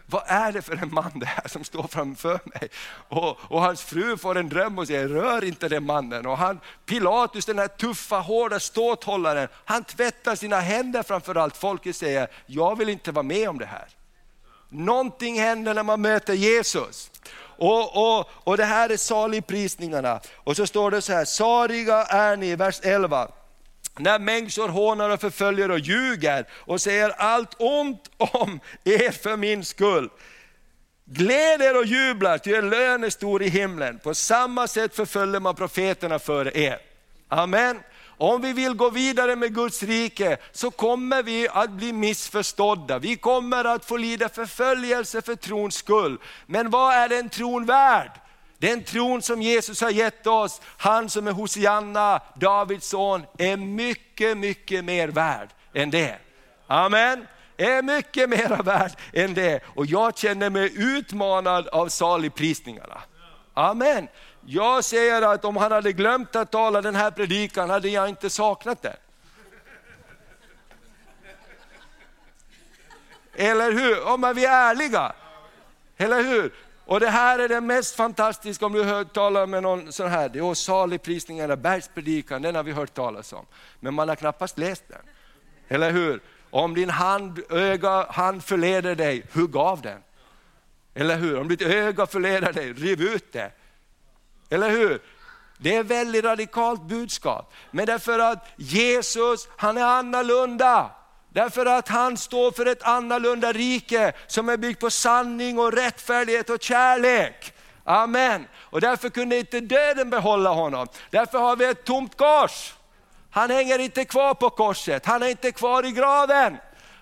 [0.08, 2.68] Vad är det för en man det här som står framför mig?
[3.08, 6.26] Och, och hans fru får en dröm och säger, rör inte den mannen.
[6.26, 11.56] Och han, Pilatus, den här tuffa, hårda ståthållaren, han tvättar sina händer framför allt.
[11.56, 13.88] Folket säger, jag vill inte vara med om det här.
[14.68, 17.10] Någonting händer när man möter Jesus.
[17.58, 20.20] Och, och, och det här är saligprisningarna.
[20.34, 23.28] Och så står det så här, saliga är ni, vers 11
[23.98, 29.64] när människor hånar och förföljer och ljuger och säger allt ont om er för min
[29.64, 30.10] skull.
[31.04, 33.98] Gläd er och jubla, ty er lön är stor i himlen.
[33.98, 36.78] På samma sätt förföljer man profeterna före er.
[37.28, 37.80] Amen.
[38.18, 42.98] Om vi vill gå vidare med Guds rike så kommer vi att bli missförstådda.
[42.98, 46.18] Vi kommer att få lida förföljelse för trons skull.
[46.46, 48.10] Men vad är den tron värd?
[48.58, 54.38] Den tron som Jesus har gett oss, han som är Hosianna, Davids son, är mycket,
[54.38, 56.16] mycket mer värd än det.
[56.66, 57.26] Amen.
[57.56, 59.60] Är mycket mer värd än det.
[59.74, 63.00] Och jag känner mig utmanad av saligprisningarna.
[63.54, 64.08] Amen.
[64.48, 68.30] Jag säger att om han hade glömt att tala den här predikan hade jag inte
[68.30, 68.96] saknat den.
[73.34, 74.08] Eller hur?
[74.08, 75.12] Om vi är ärliga.
[75.96, 76.52] Eller hur?
[76.84, 80.28] Och det här är det mest fantastiska om du hör talas med någon sån här,
[80.28, 83.46] det är saligprisningarna, bergspredikan, den har vi hört talas om.
[83.80, 85.02] Men man har knappast läst den.
[85.68, 86.20] Eller hur?
[86.50, 89.98] Om din hand, öga, hand förleder dig, hugg av den.
[90.94, 91.38] Eller hur?
[91.38, 93.50] Om ditt öga förleder dig, riv ut det.
[94.50, 95.02] Eller hur?
[95.58, 97.52] Det är ett väldigt radikalt budskap.
[97.70, 100.90] Men därför att Jesus, han är annorlunda.
[101.28, 106.50] Därför att han står för ett annorlunda rike som är byggt på sanning och rättfärdighet
[106.50, 107.52] och kärlek.
[107.84, 108.46] Amen.
[108.58, 110.88] Och därför kunde inte döden behålla honom.
[111.10, 112.74] Därför har vi ett tomt kors.
[113.30, 116.56] Han hänger inte kvar på korset, han är inte kvar i graven.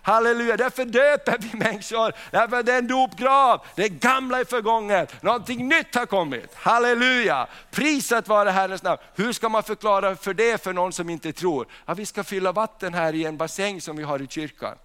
[0.05, 5.69] Halleluja, därför döper vi människor, därför det är en dopgrav, det gamla är förgånget, någonting
[5.69, 6.55] nytt har kommit.
[6.55, 8.99] Halleluja, prisat vare Herrens namn.
[9.15, 11.67] Hur ska man förklara för det för någon som inte tror?
[11.87, 14.79] Ja, vi ska fylla vatten här i en bassäng som vi har i kyrkan.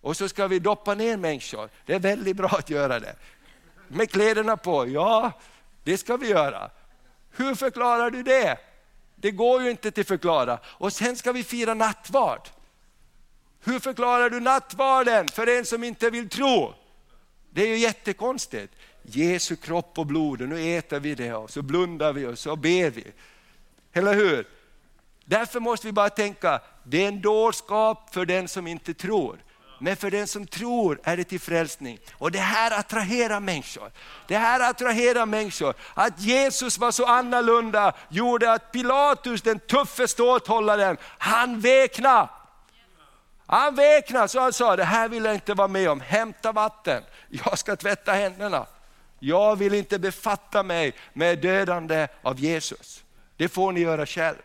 [0.00, 3.14] Och så ska vi doppa ner människor, det är väldigt bra att göra det.
[3.88, 5.32] Med kläderna på, ja
[5.84, 6.70] det ska vi göra.
[7.36, 8.56] Hur förklarar du det?
[9.16, 10.58] Det går ju inte att förklara.
[10.64, 12.48] Och sen ska vi fira nattvard.
[13.64, 16.74] Hur förklarar du nattvarden för en som inte vill tro?
[17.50, 18.74] Det är ju jättekonstigt.
[19.02, 22.56] Jesu kropp och blod, och nu äter vi det och så blundar vi och så
[22.56, 23.04] ber vi.
[23.92, 24.46] Eller hur?
[25.24, 29.38] Därför måste vi bara tänka, det är en dårskap för den som inte tror.
[29.82, 31.98] Men för den som tror är det till frälsning.
[32.12, 33.90] Och det här attraherar människor.
[34.28, 35.74] Det här attraherar människor.
[35.94, 42.28] Att Jesus var så annorlunda gjorde att Pilatus, den tuffe ståthållaren, han vekna.
[43.50, 46.00] Han väknade så han sa, det här vill jag inte vara med om.
[46.00, 48.66] Hämta vatten, jag ska tvätta händerna.
[49.18, 53.04] Jag vill inte befatta mig med dödande av Jesus.
[53.36, 54.36] Det får ni göra själv.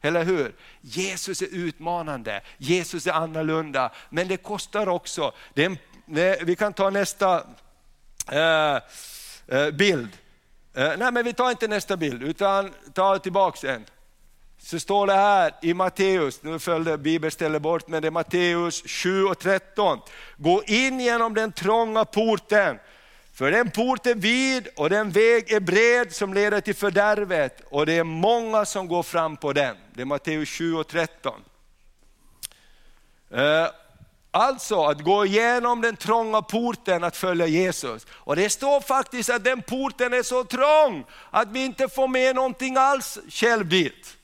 [0.00, 0.54] Eller hur?
[0.80, 5.32] Jesus är utmanande, Jesus är annorlunda, men det kostar också.
[5.54, 5.76] Det en,
[6.46, 7.44] vi kan ta nästa
[8.32, 8.76] eh,
[9.46, 10.16] eh, bild.
[10.74, 13.84] Eh, nej men vi tar inte nästa bild, utan ta tillbaka en.
[14.62, 19.24] Så står det här i Matteus, nu följde bibelstället bort, men det är Matteus 7
[19.24, 19.98] och 13.
[20.36, 22.78] Gå in genom den trånga porten,
[23.34, 27.86] för den port är vid och den väg är bred som leder till fördärvet och
[27.86, 29.76] det är många som går fram på den.
[29.94, 31.32] Det är Matteus 7 och 13.
[33.30, 33.66] Eh,
[34.30, 38.06] alltså att gå igenom den trånga porten att följa Jesus.
[38.10, 42.36] Och det står faktiskt att den porten är så trång att vi inte får med
[42.36, 44.16] någonting alls själv dit.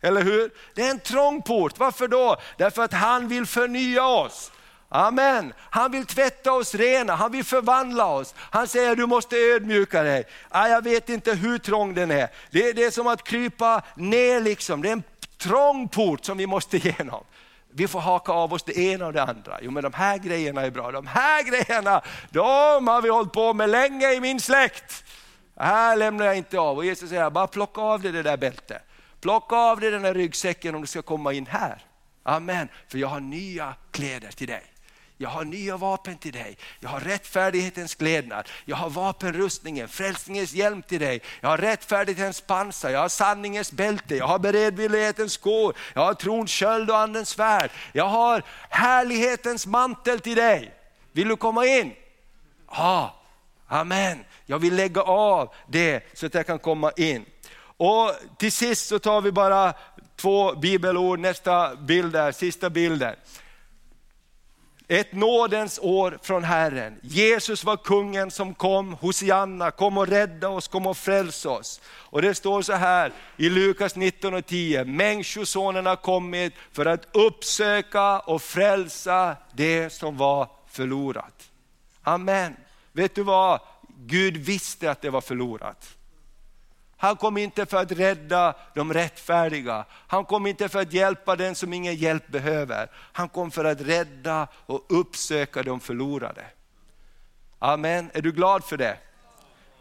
[0.00, 0.50] Eller hur?
[0.74, 2.36] Det är en trång port, varför då?
[2.56, 4.52] Därför att han vill förnya oss.
[4.88, 5.52] Amen.
[5.58, 8.34] Han vill tvätta oss rena, han vill förvandla oss.
[8.38, 10.24] Han säger du måste ödmjuka dig.
[10.48, 12.28] Ah, jag vet inte hur trång den är.
[12.50, 14.82] Det, det är som att krypa ner liksom.
[14.82, 15.02] Det är en
[15.38, 17.24] trång port som vi måste igenom.
[17.70, 19.58] Vi får haka av oss det ena och det andra.
[19.62, 23.54] Jo men de här grejerna är bra, de här grejerna, de har vi hållit på
[23.54, 25.04] med länge i min släkt.
[25.56, 26.76] Här lämnar jag inte av.
[26.76, 28.82] Och Jesus säger, bara plocka av dig det där bältet.
[29.20, 31.84] Plocka av dig den där ryggsäcken om du ska komma in här.
[32.22, 34.62] Amen, för jag har nya kläder till dig.
[35.20, 36.58] Jag har nya vapen till dig.
[36.80, 38.48] Jag har rättfärdighetens klädnad.
[38.64, 41.20] Jag har vapenrustningen, frälsningens hjälm till dig.
[41.40, 46.50] Jag har rättfärdighetens pansar, jag har sanningens bälte, jag har beredvillighetens skor, jag har trons
[46.52, 47.70] sköld och andens svärd.
[47.92, 50.74] Jag har härlighetens mantel till dig.
[51.12, 51.92] Vill du komma in?
[52.70, 53.14] Ja,
[53.68, 54.24] amen.
[54.46, 57.26] Jag vill lägga av det så att jag kan komma in.
[57.78, 59.74] Och till sist så tar vi bara
[60.16, 63.14] två bibelord, nästa bild där, sista bilden.
[64.88, 66.98] Ett nådens år från Herren.
[67.02, 71.80] Jesus var kungen som kom, Hosianna, kom och rädda oss, kom och frälsa oss.
[71.86, 77.08] Och det står så här i Lukas 19 och 10, Människosonen har kommit för att
[77.12, 81.50] uppsöka och frälsa det som var förlorat.
[82.02, 82.56] Amen.
[82.92, 83.60] Vet du vad?
[83.96, 85.97] Gud visste att det var förlorat.
[87.00, 89.84] Han kom inte för att rädda de rättfärdiga.
[89.90, 92.90] Han kom inte för att hjälpa den som ingen hjälp behöver.
[92.94, 96.44] Han kom för att rädda och uppsöka de förlorade.
[97.58, 98.98] Amen, är du glad för det?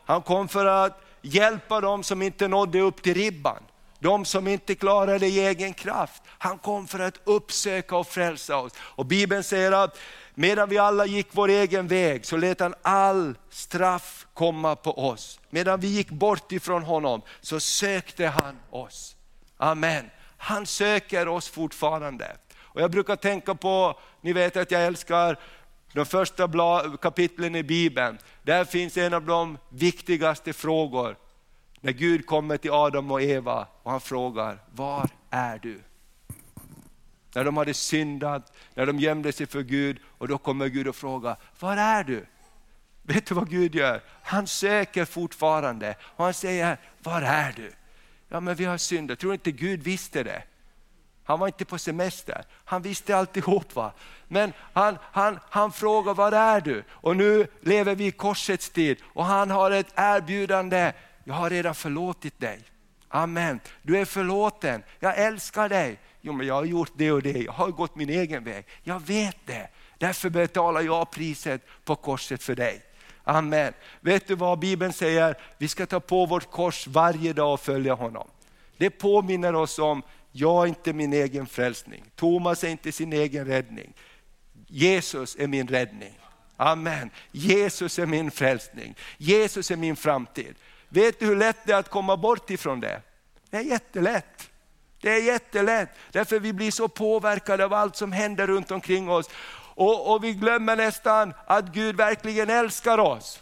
[0.06, 3.64] Han kom för att hjälpa dem som inte nådde upp till ribban.
[4.00, 6.24] De som inte klarade det i egen kraft.
[6.28, 8.74] Han kom för att uppsöka och frälsa oss.
[8.80, 10.00] Och Bibeln säger att
[10.40, 15.40] Medan vi alla gick vår egen väg så lät han all straff komma på oss.
[15.50, 19.16] Medan vi gick bort ifrån honom så sökte han oss.
[19.58, 20.10] Amen.
[20.38, 22.38] Han söker oss fortfarande.
[22.58, 25.40] Och jag brukar tänka på, ni vet att jag älskar
[25.94, 26.50] de första
[27.02, 28.18] kapitlen i Bibeln.
[28.44, 31.16] Där finns en av de viktigaste frågor.
[31.82, 35.82] När Gud kommer till Adam och Eva och han frågar, var är du?
[37.38, 40.96] när de hade syndat, när de gömde sig för Gud och då kommer Gud och
[40.96, 42.26] frågar, var är du?
[43.04, 44.02] Vet du vad Gud gör?
[44.24, 47.72] Han söker fortfarande och han säger, var är du?
[48.30, 50.44] Ja men vi har syndat, tror inte Gud visste det?
[51.24, 53.76] Han var inte på semester, han visste alltihop.
[53.76, 53.92] Va?
[54.28, 56.84] Men han, han, han frågar, var är du?
[56.90, 60.94] Och nu lever vi i korsets tid och han har ett erbjudande,
[61.28, 62.60] jag har redan förlåtit dig.
[63.08, 66.00] Amen, du är förlåten, jag älskar dig.
[66.22, 68.66] Jo men jag har gjort det och det, jag har gått min egen väg.
[68.84, 72.82] Jag vet det, därför betalar jag priset på korset för dig.
[73.24, 73.74] Amen.
[74.02, 75.38] Vet du vad Bibeln säger?
[75.58, 78.28] Vi ska ta på vårt kors varje dag och följa honom.
[78.78, 80.02] Det påminner oss om,
[80.32, 82.04] jag är inte min egen frälsning.
[82.16, 83.94] Thomas är inte sin egen räddning.
[84.68, 86.20] Jesus är min räddning.
[86.58, 87.10] Amen.
[87.32, 88.96] Jesus är min frälsning.
[89.18, 90.56] Jesus är min framtid.
[90.90, 93.02] Vet du hur lätt det är att komma bort ifrån det?
[93.50, 94.50] Det är jättelätt.
[95.02, 99.30] Det är jättelätt, därför vi blir så påverkade av allt som händer runt omkring oss.
[99.76, 103.40] Och, och vi glömmer nästan att Gud verkligen älskar oss.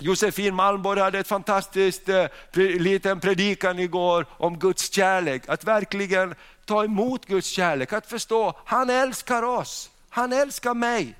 [0.00, 5.48] Josefin Malmborg hade ett fantastiskt eh, liten predikan igår om Guds kärlek.
[5.48, 11.14] Att verkligen ta emot Guds kärlek, att förstå, han älskar oss, han älskar mig.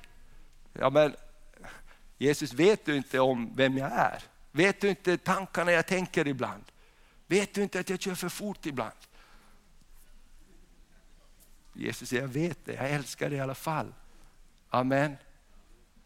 [0.73, 1.15] Ja, men
[2.17, 4.23] Jesus, vet du inte om vem jag är?
[4.55, 6.63] Vet du inte tankarna jag tänker ibland?
[7.27, 8.93] Vet du inte att jag kör för fort ibland?
[11.73, 13.93] Jesus säger, jag vet det, jag älskar dig i alla fall.
[14.69, 15.17] Amen.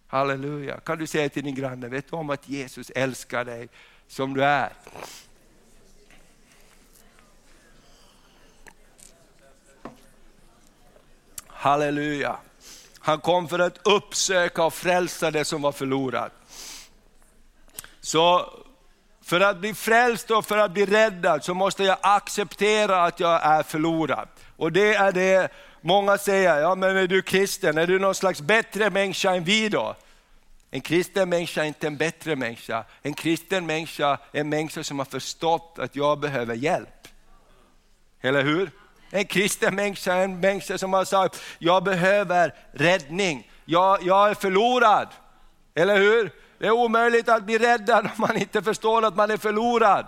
[0.07, 0.79] Halleluja.
[0.79, 3.69] Kan du säga till din granne, vet du om att Jesus älskar dig
[4.07, 4.73] som du är?
[11.47, 12.39] Halleluja.
[12.99, 16.33] Han kom för att uppsöka och frälsa det som var förlorat.
[18.07, 18.53] Så
[19.21, 23.45] för att bli frälst och för att bli räddad så måste jag acceptera att jag
[23.45, 24.27] är förlorad.
[24.57, 25.51] Och det är det
[25.81, 29.69] många säger, ja men är du kristen, är du någon slags bättre människa än vi
[29.69, 29.95] då?
[30.71, 32.83] En kristen människa är inte en bättre människa.
[33.01, 37.07] En kristen människa är en människa som har förstått att jag behöver hjälp.
[38.21, 38.71] Eller hur?
[39.11, 43.51] En kristen människa är en människa som har sagt, jag behöver räddning.
[43.65, 45.07] Jag, jag är förlorad.
[45.75, 46.31] Eller hur?
[46.59, 50.05] Det är omöjligt att bli räddad om man inte förstår att man är förlorad.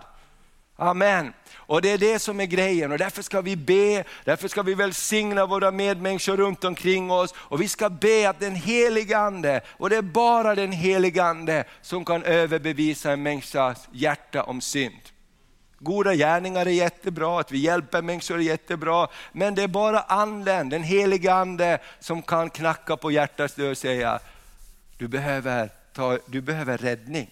[0.75, 1.33] Amen.
[1.55, 4.73] Och det är det som är grejen och därför ska vi be, därför ska vi
[4.73, 9.89] välsigna våra medmänniskor runt omkring oss och vi ska be att den helige Ande, och
[9.89, 15.01] det är bara den helige Ande som kan överbevisa en människas hjärta om synd.
[15.79, 20.69] Goda gärningar är jättebra, att vi hjälper människor är jättebra, men det är bara anden,
[20.69, 24.19] den helige Ande som kan knacka på hjärtats dörr och säga,
[24.97, 25.69] du behöver,
[25.99, 27.31] ta, du behöver räddning.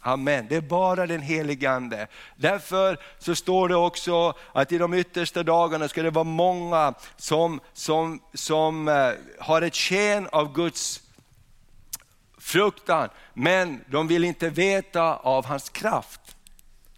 [0.00, 0.46] Amen.
[0.48, 2.06] Det är bara den helige Ande.
[2.36, 7.60] Därför så står det också att i de yttersta dagarna ska det vara många som,
[7.72, 11.00] som, som eh, har ett sken av Guds
[12.38, 16.36] fruktan, men de vill inte veta av hans kraft.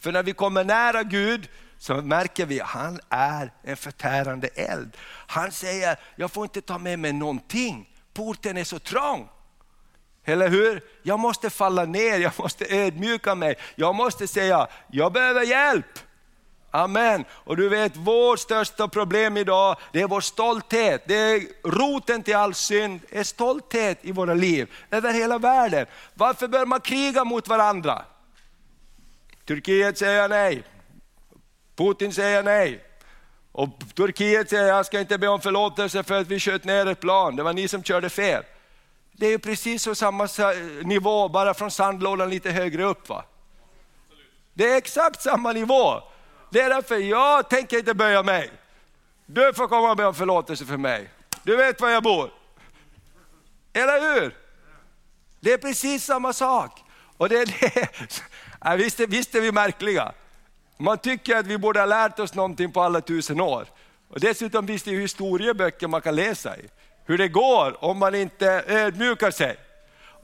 [0.00, 4.96] För när vi kommer nära Gud så märker vi att han är en förtärande eld.
[5.26, 9.28] Han säger, jag får inte ta med mig någonting, porten är så trång.
[10.24, 10.82] Eller hur?
[11.02, 15.98] Jag måste falla ner, jag måste ödmjuka mig, jag måste säga, jag behöver hjälp.
[16.70, 17.24] Amen.
[17.30, 21.02] Och du vet, vårt största problem idag, det är vår stolthet.
[21.06, 25.86] Det är roten till all synd, är stolthet i våra liv, över hela världen.
[26.14, 28.04] Varför bör man kriga mot varandra?
[29.46, 30.62] Turkiet säger nej,
[31.76, 32.84] Putin säger nej.
[33.52, 37.00] Och Turkiet säger, jag ska inte be om förlåtelse för att vi sköt ner ett
[37.00, 38.42] plan, det var ni som körde fel.
[39.16, 40.28] Det är precis på samma
[40.82, 43.08] nivå, bara från sandlådan lite högre upp.
[43.08, 43.24] Va?
[44.54, 46.02] Det är exakt samma nivå.
[46.50, 48.50] Det är därför jag tänker inte böja mig.
[49.26, 51.10] Du får komma och be om förlåtelse för mig.
[51.42, 52.30] Du vet var jag bor.
[53.72, 54.36] Eller hur?
[55.40, 56.84] Det är precis samma sak.
[57.16, 57.88] Och det är det.
[58.66, 60.12] Ja, visst, är, visst är vi märkliga.
[60.76, 63.66] Man tycker att vi borde ha lärt oss någonting på alla tusen år.
[64.08, 66.68] Och dessutom finns det historieböcker man kan läsa i
[67.06, 69.56] hur det går om man inte ödmjukar sig.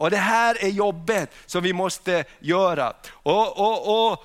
[0.01, 2.93] Och det här är jobbet som vi måste göra.
[3.13, 4.25] Och, och, och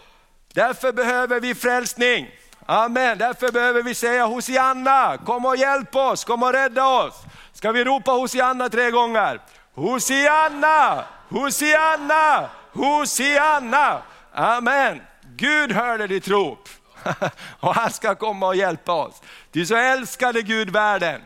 [0.53, 2.29] därför behöver vi frälsning.
[2.65, 7.13] Amen, därför behöver vi säga Hosianna, kom och hjälp oss, kom och rädda oss.
[7.53, 9.41] Ska vi ropa Hosianna tre gånger?
[9.73, 14.01] Hosianna, Hosianna, Hosianna.
[14.33, 15.01] Amen.
[15.35, 16.69] Gud hörde ditt rop
[17.59, 19.21] och han ska komma och hjälpa oss.
[19.51, 21.21] Ty så älskade Gud världen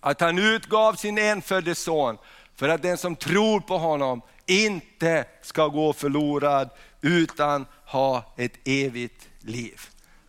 [0.00, 2.18] att han utgav sin enfödde son
[2.56, 6.70] för att den som tror på honom inte ska gå förlorad
[7.00, 9.80] utan ha ett evigt liv.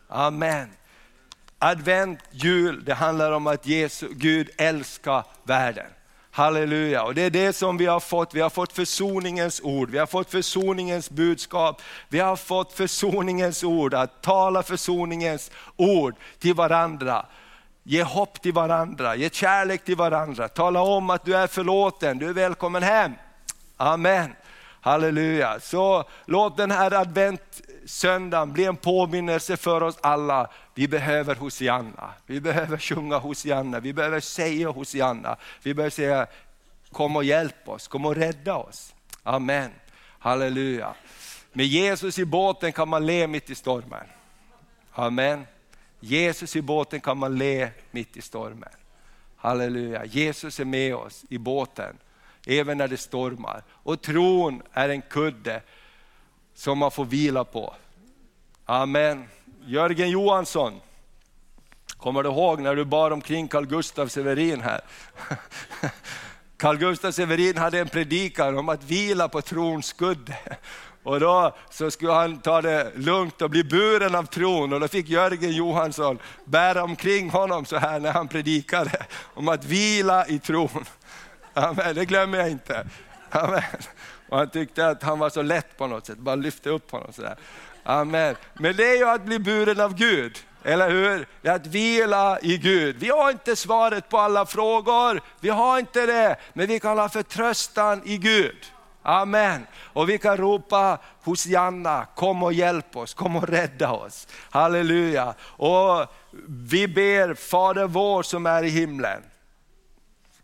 [0.08, 0.68] Amen.
[1.58, 5.86] Advent, jul, det handlar om att Jesus, Gud älskar världen.
[6.32, 8.34] Halleluja, och det är det som vi har fått.
[8.34, 11.82] Vi har fått försoningens ord, vi har fått försoningens budskap.
[12.08, 17.26] Vi har fått försoningens ord, att tala försoningens ord till varandra.
[17.82, 22.28] Ge hopp till varandra, ge kärlek till varandra, tala om att du är förlåten, du
[22.28, 23.12] är välkommen hem.
[23.76, 24.34] Amen.
[24.80, 25.60] Halleluja.
[25.60, 30.50] Så låt den här adventssöndagen bli en påminnelse för oss alla.
[30.74, 35.36] Vi behöver Hosianna, vi behöver sjunga Hosianna, vi behöver säga Hosianna.
[35.62, 36.26] Vi behöver säga
[36.92, 38.94] kom och hjälp oss, kom och rädda oss.
[39.22, 39.70] Amen.
[40.18, 40.94] Halleluja.
[41.52, 44.06] Med Jesus i båten kan man le mitt i stormen.
[44.92, 45.46] Amen.
[46.00, 48.68] Jesus i båten kan man le mitt i stormen.
[49.36, 51.98] Halleluja, Jesus är med oss i båten,
[52.46, 53.62] även när det stormar.
[53.70, 55.62] Och tron är en kudde
[56.54, 57.74] som man får vila på.
[58.64, 59.28] Amen.
[59.64, 60.80] Jörgen Johansson,
[61.96, 64.80] kommer du ihåg när du bar omkring Carl Gustav Severin här?
[66.56, 70.38] Carl Gustav Severin hade en predikan om att vila på trons kudde.
[71.02, 74.88] Och då så skulle han ta det lugnt och bli buren av tron och då
[74.88, 80.38] fick Jörgen Johansson bära omkring honom så här när han predikade om att vila i
[80.38, 80.84] tron.
[81.54, 82.86] Amen, det glömmer jag inte.
[83.30, 83.62] Amen.
[84.28, 87.12] Och han tyckte att han var så lätt på något sätt, bara lyfte upp honom
[87.12, 87.36] sådär.
[87.82, 88.36] Amen.
[88.54, 91.26] Men det är ju att bli buren av Gud, eller hur?
[91.42, 92.96] Det är att vila i Gud.
[92.98, 97.08] Vi har inte svaret på alla frågor, vi har inte det, men vi kan ha
[97.08, 98.56] förtröstan i Gud.
[99.02, 99.66] Amen.
[99.74, 104.28] Och vi kan ropa Hosianna, kom och hjälp oss, kom och rädda oss.
[104.50, 105.34] Halleluja.
[105.40, 106.06] Och
[106.48, 109.22] vi ber Fader vår som är i himlen.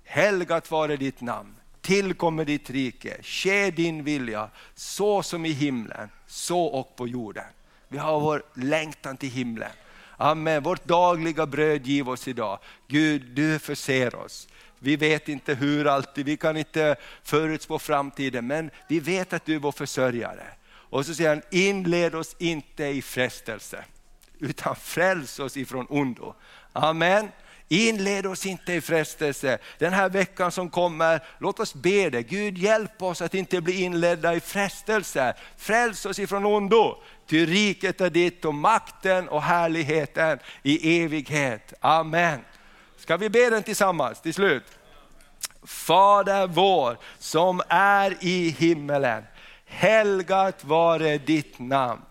[0.05, 6.65] Helgat vare ditt namn, tillkommer ditt rike, ske din vilja, så som i himlen, så
[6.65, 7.45] och på jorden.
[7.89, 9.71] Vi har vår längtan till himlen.
[10.17, 10.63] Amen.
[10.63, 12.59] Vårt dagliga bröd giv oss idag.
[12.89, 14.49] Gud, du förser oss.
[14.79, 19.55] Vi vet inte hur alltid, vi kan inte förutspå framtiden, men vi vet att du
[19.55, 20.45] är vår försörjare.
[20.69, 23.85] Och så säger han, inled oss inte i frestelse,
[24.39, 26.35] utan fräls oss ifrån ondo.
[26.73, 27.29] Amen.
[27.69, 29.59] Inled oss inte i frestelse.
[29.79, 32.23] Den här veckan som kommer, låt oss be det.
[32.23, 35.35] Gud hjälp oss att inte bli inledda i frestelse.
[35.57, 37.03] Fräls oss ifrån ondo.
[37.27, 41.73] Ty riket är ditt och makten och härligheten i evighet.
[41.81, 42.41] Amen.
[43.07, 44.65] Ska vi be den tillsammans till slut?
[45.63, 49.23] Fader vår som är i himmelen.
[49.67, 52.03] Helgat vare ditt namn.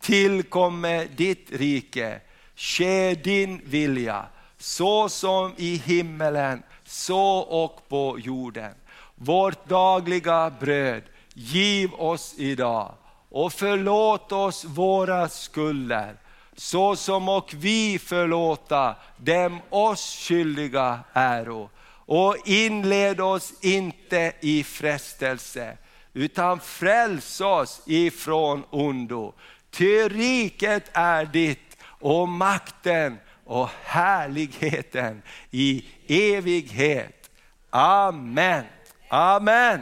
[0.00, 2.20] Tillkomme ditt rike.
[2.56, 4.26] Ske din vilja
[4.58, 8.74] så som i himmelen, så och på jorden.
[9.14, 11.02] Vårt dagliga bröd
[11.34, 12.94] giv oss idag
[13.30, 16.16] och förlåt oss våra skulder
[16.56, 21.70] så som och vi förlåta dem oss skyldiga äro.
[22.08, 25.76] Och inled oss inte i frestelse
[26.12, 29.34] utan fräls oss ifrån ondo.
[29.70, 37.30] Ty riket är ditt och makten och härligheten i evighet.
[37.70, 38.64] Amen.
[39.08, 39.80] Amen.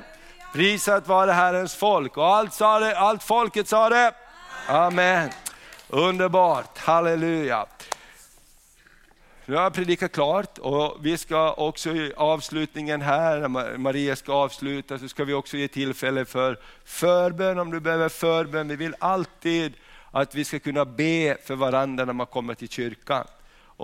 [0.53, 4.15] Prisat vare Herrens folk och allt, sa det, allt folket sa det.
[4.69, 5.31] Amen.
[5.95, 7.67] Underbart, halleluja.
[9.47, 14.33] Nu har jag predikat klart och vi ska också i avslutningen här, när Maria ska
[14.33, 18.69] avsluta, så ska vi också ge tillfälle för förbön om du behöver förbön.
[18.69, 19.73] Vi vill alltid
[20.11, 23.27] att vi ska kunna be för varandra när man kommer till kyrkan.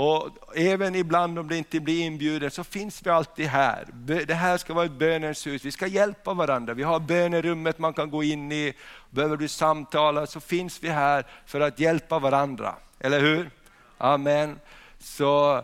[0.02, 3.86] Och även ibland om det inte blir inbjudet så finns vi alltid här.
[4.26, 6.74] Det här ska vara ett bönens hus, vi ska hjälpa varandra.
[6.74, 8.74] Vi har bönerummet man kan gå in i.
[9.10, 12.74] Behöver du samtala så finns vi här för att hjälpa varandra.
[13.00, 13.50] Eller hur?
[13.98, 14.60] Amen.
[14.98, 15.62] Så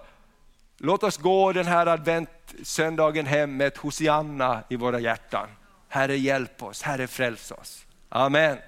[0.79, 5.49] låt oss gå den här adventssöndagen hem med ett Hosianna i våra hjärtan.
[5.89, 7.87] Herre hjälp oss, Herre fräls oss.
[8.09, 8.59] Amen.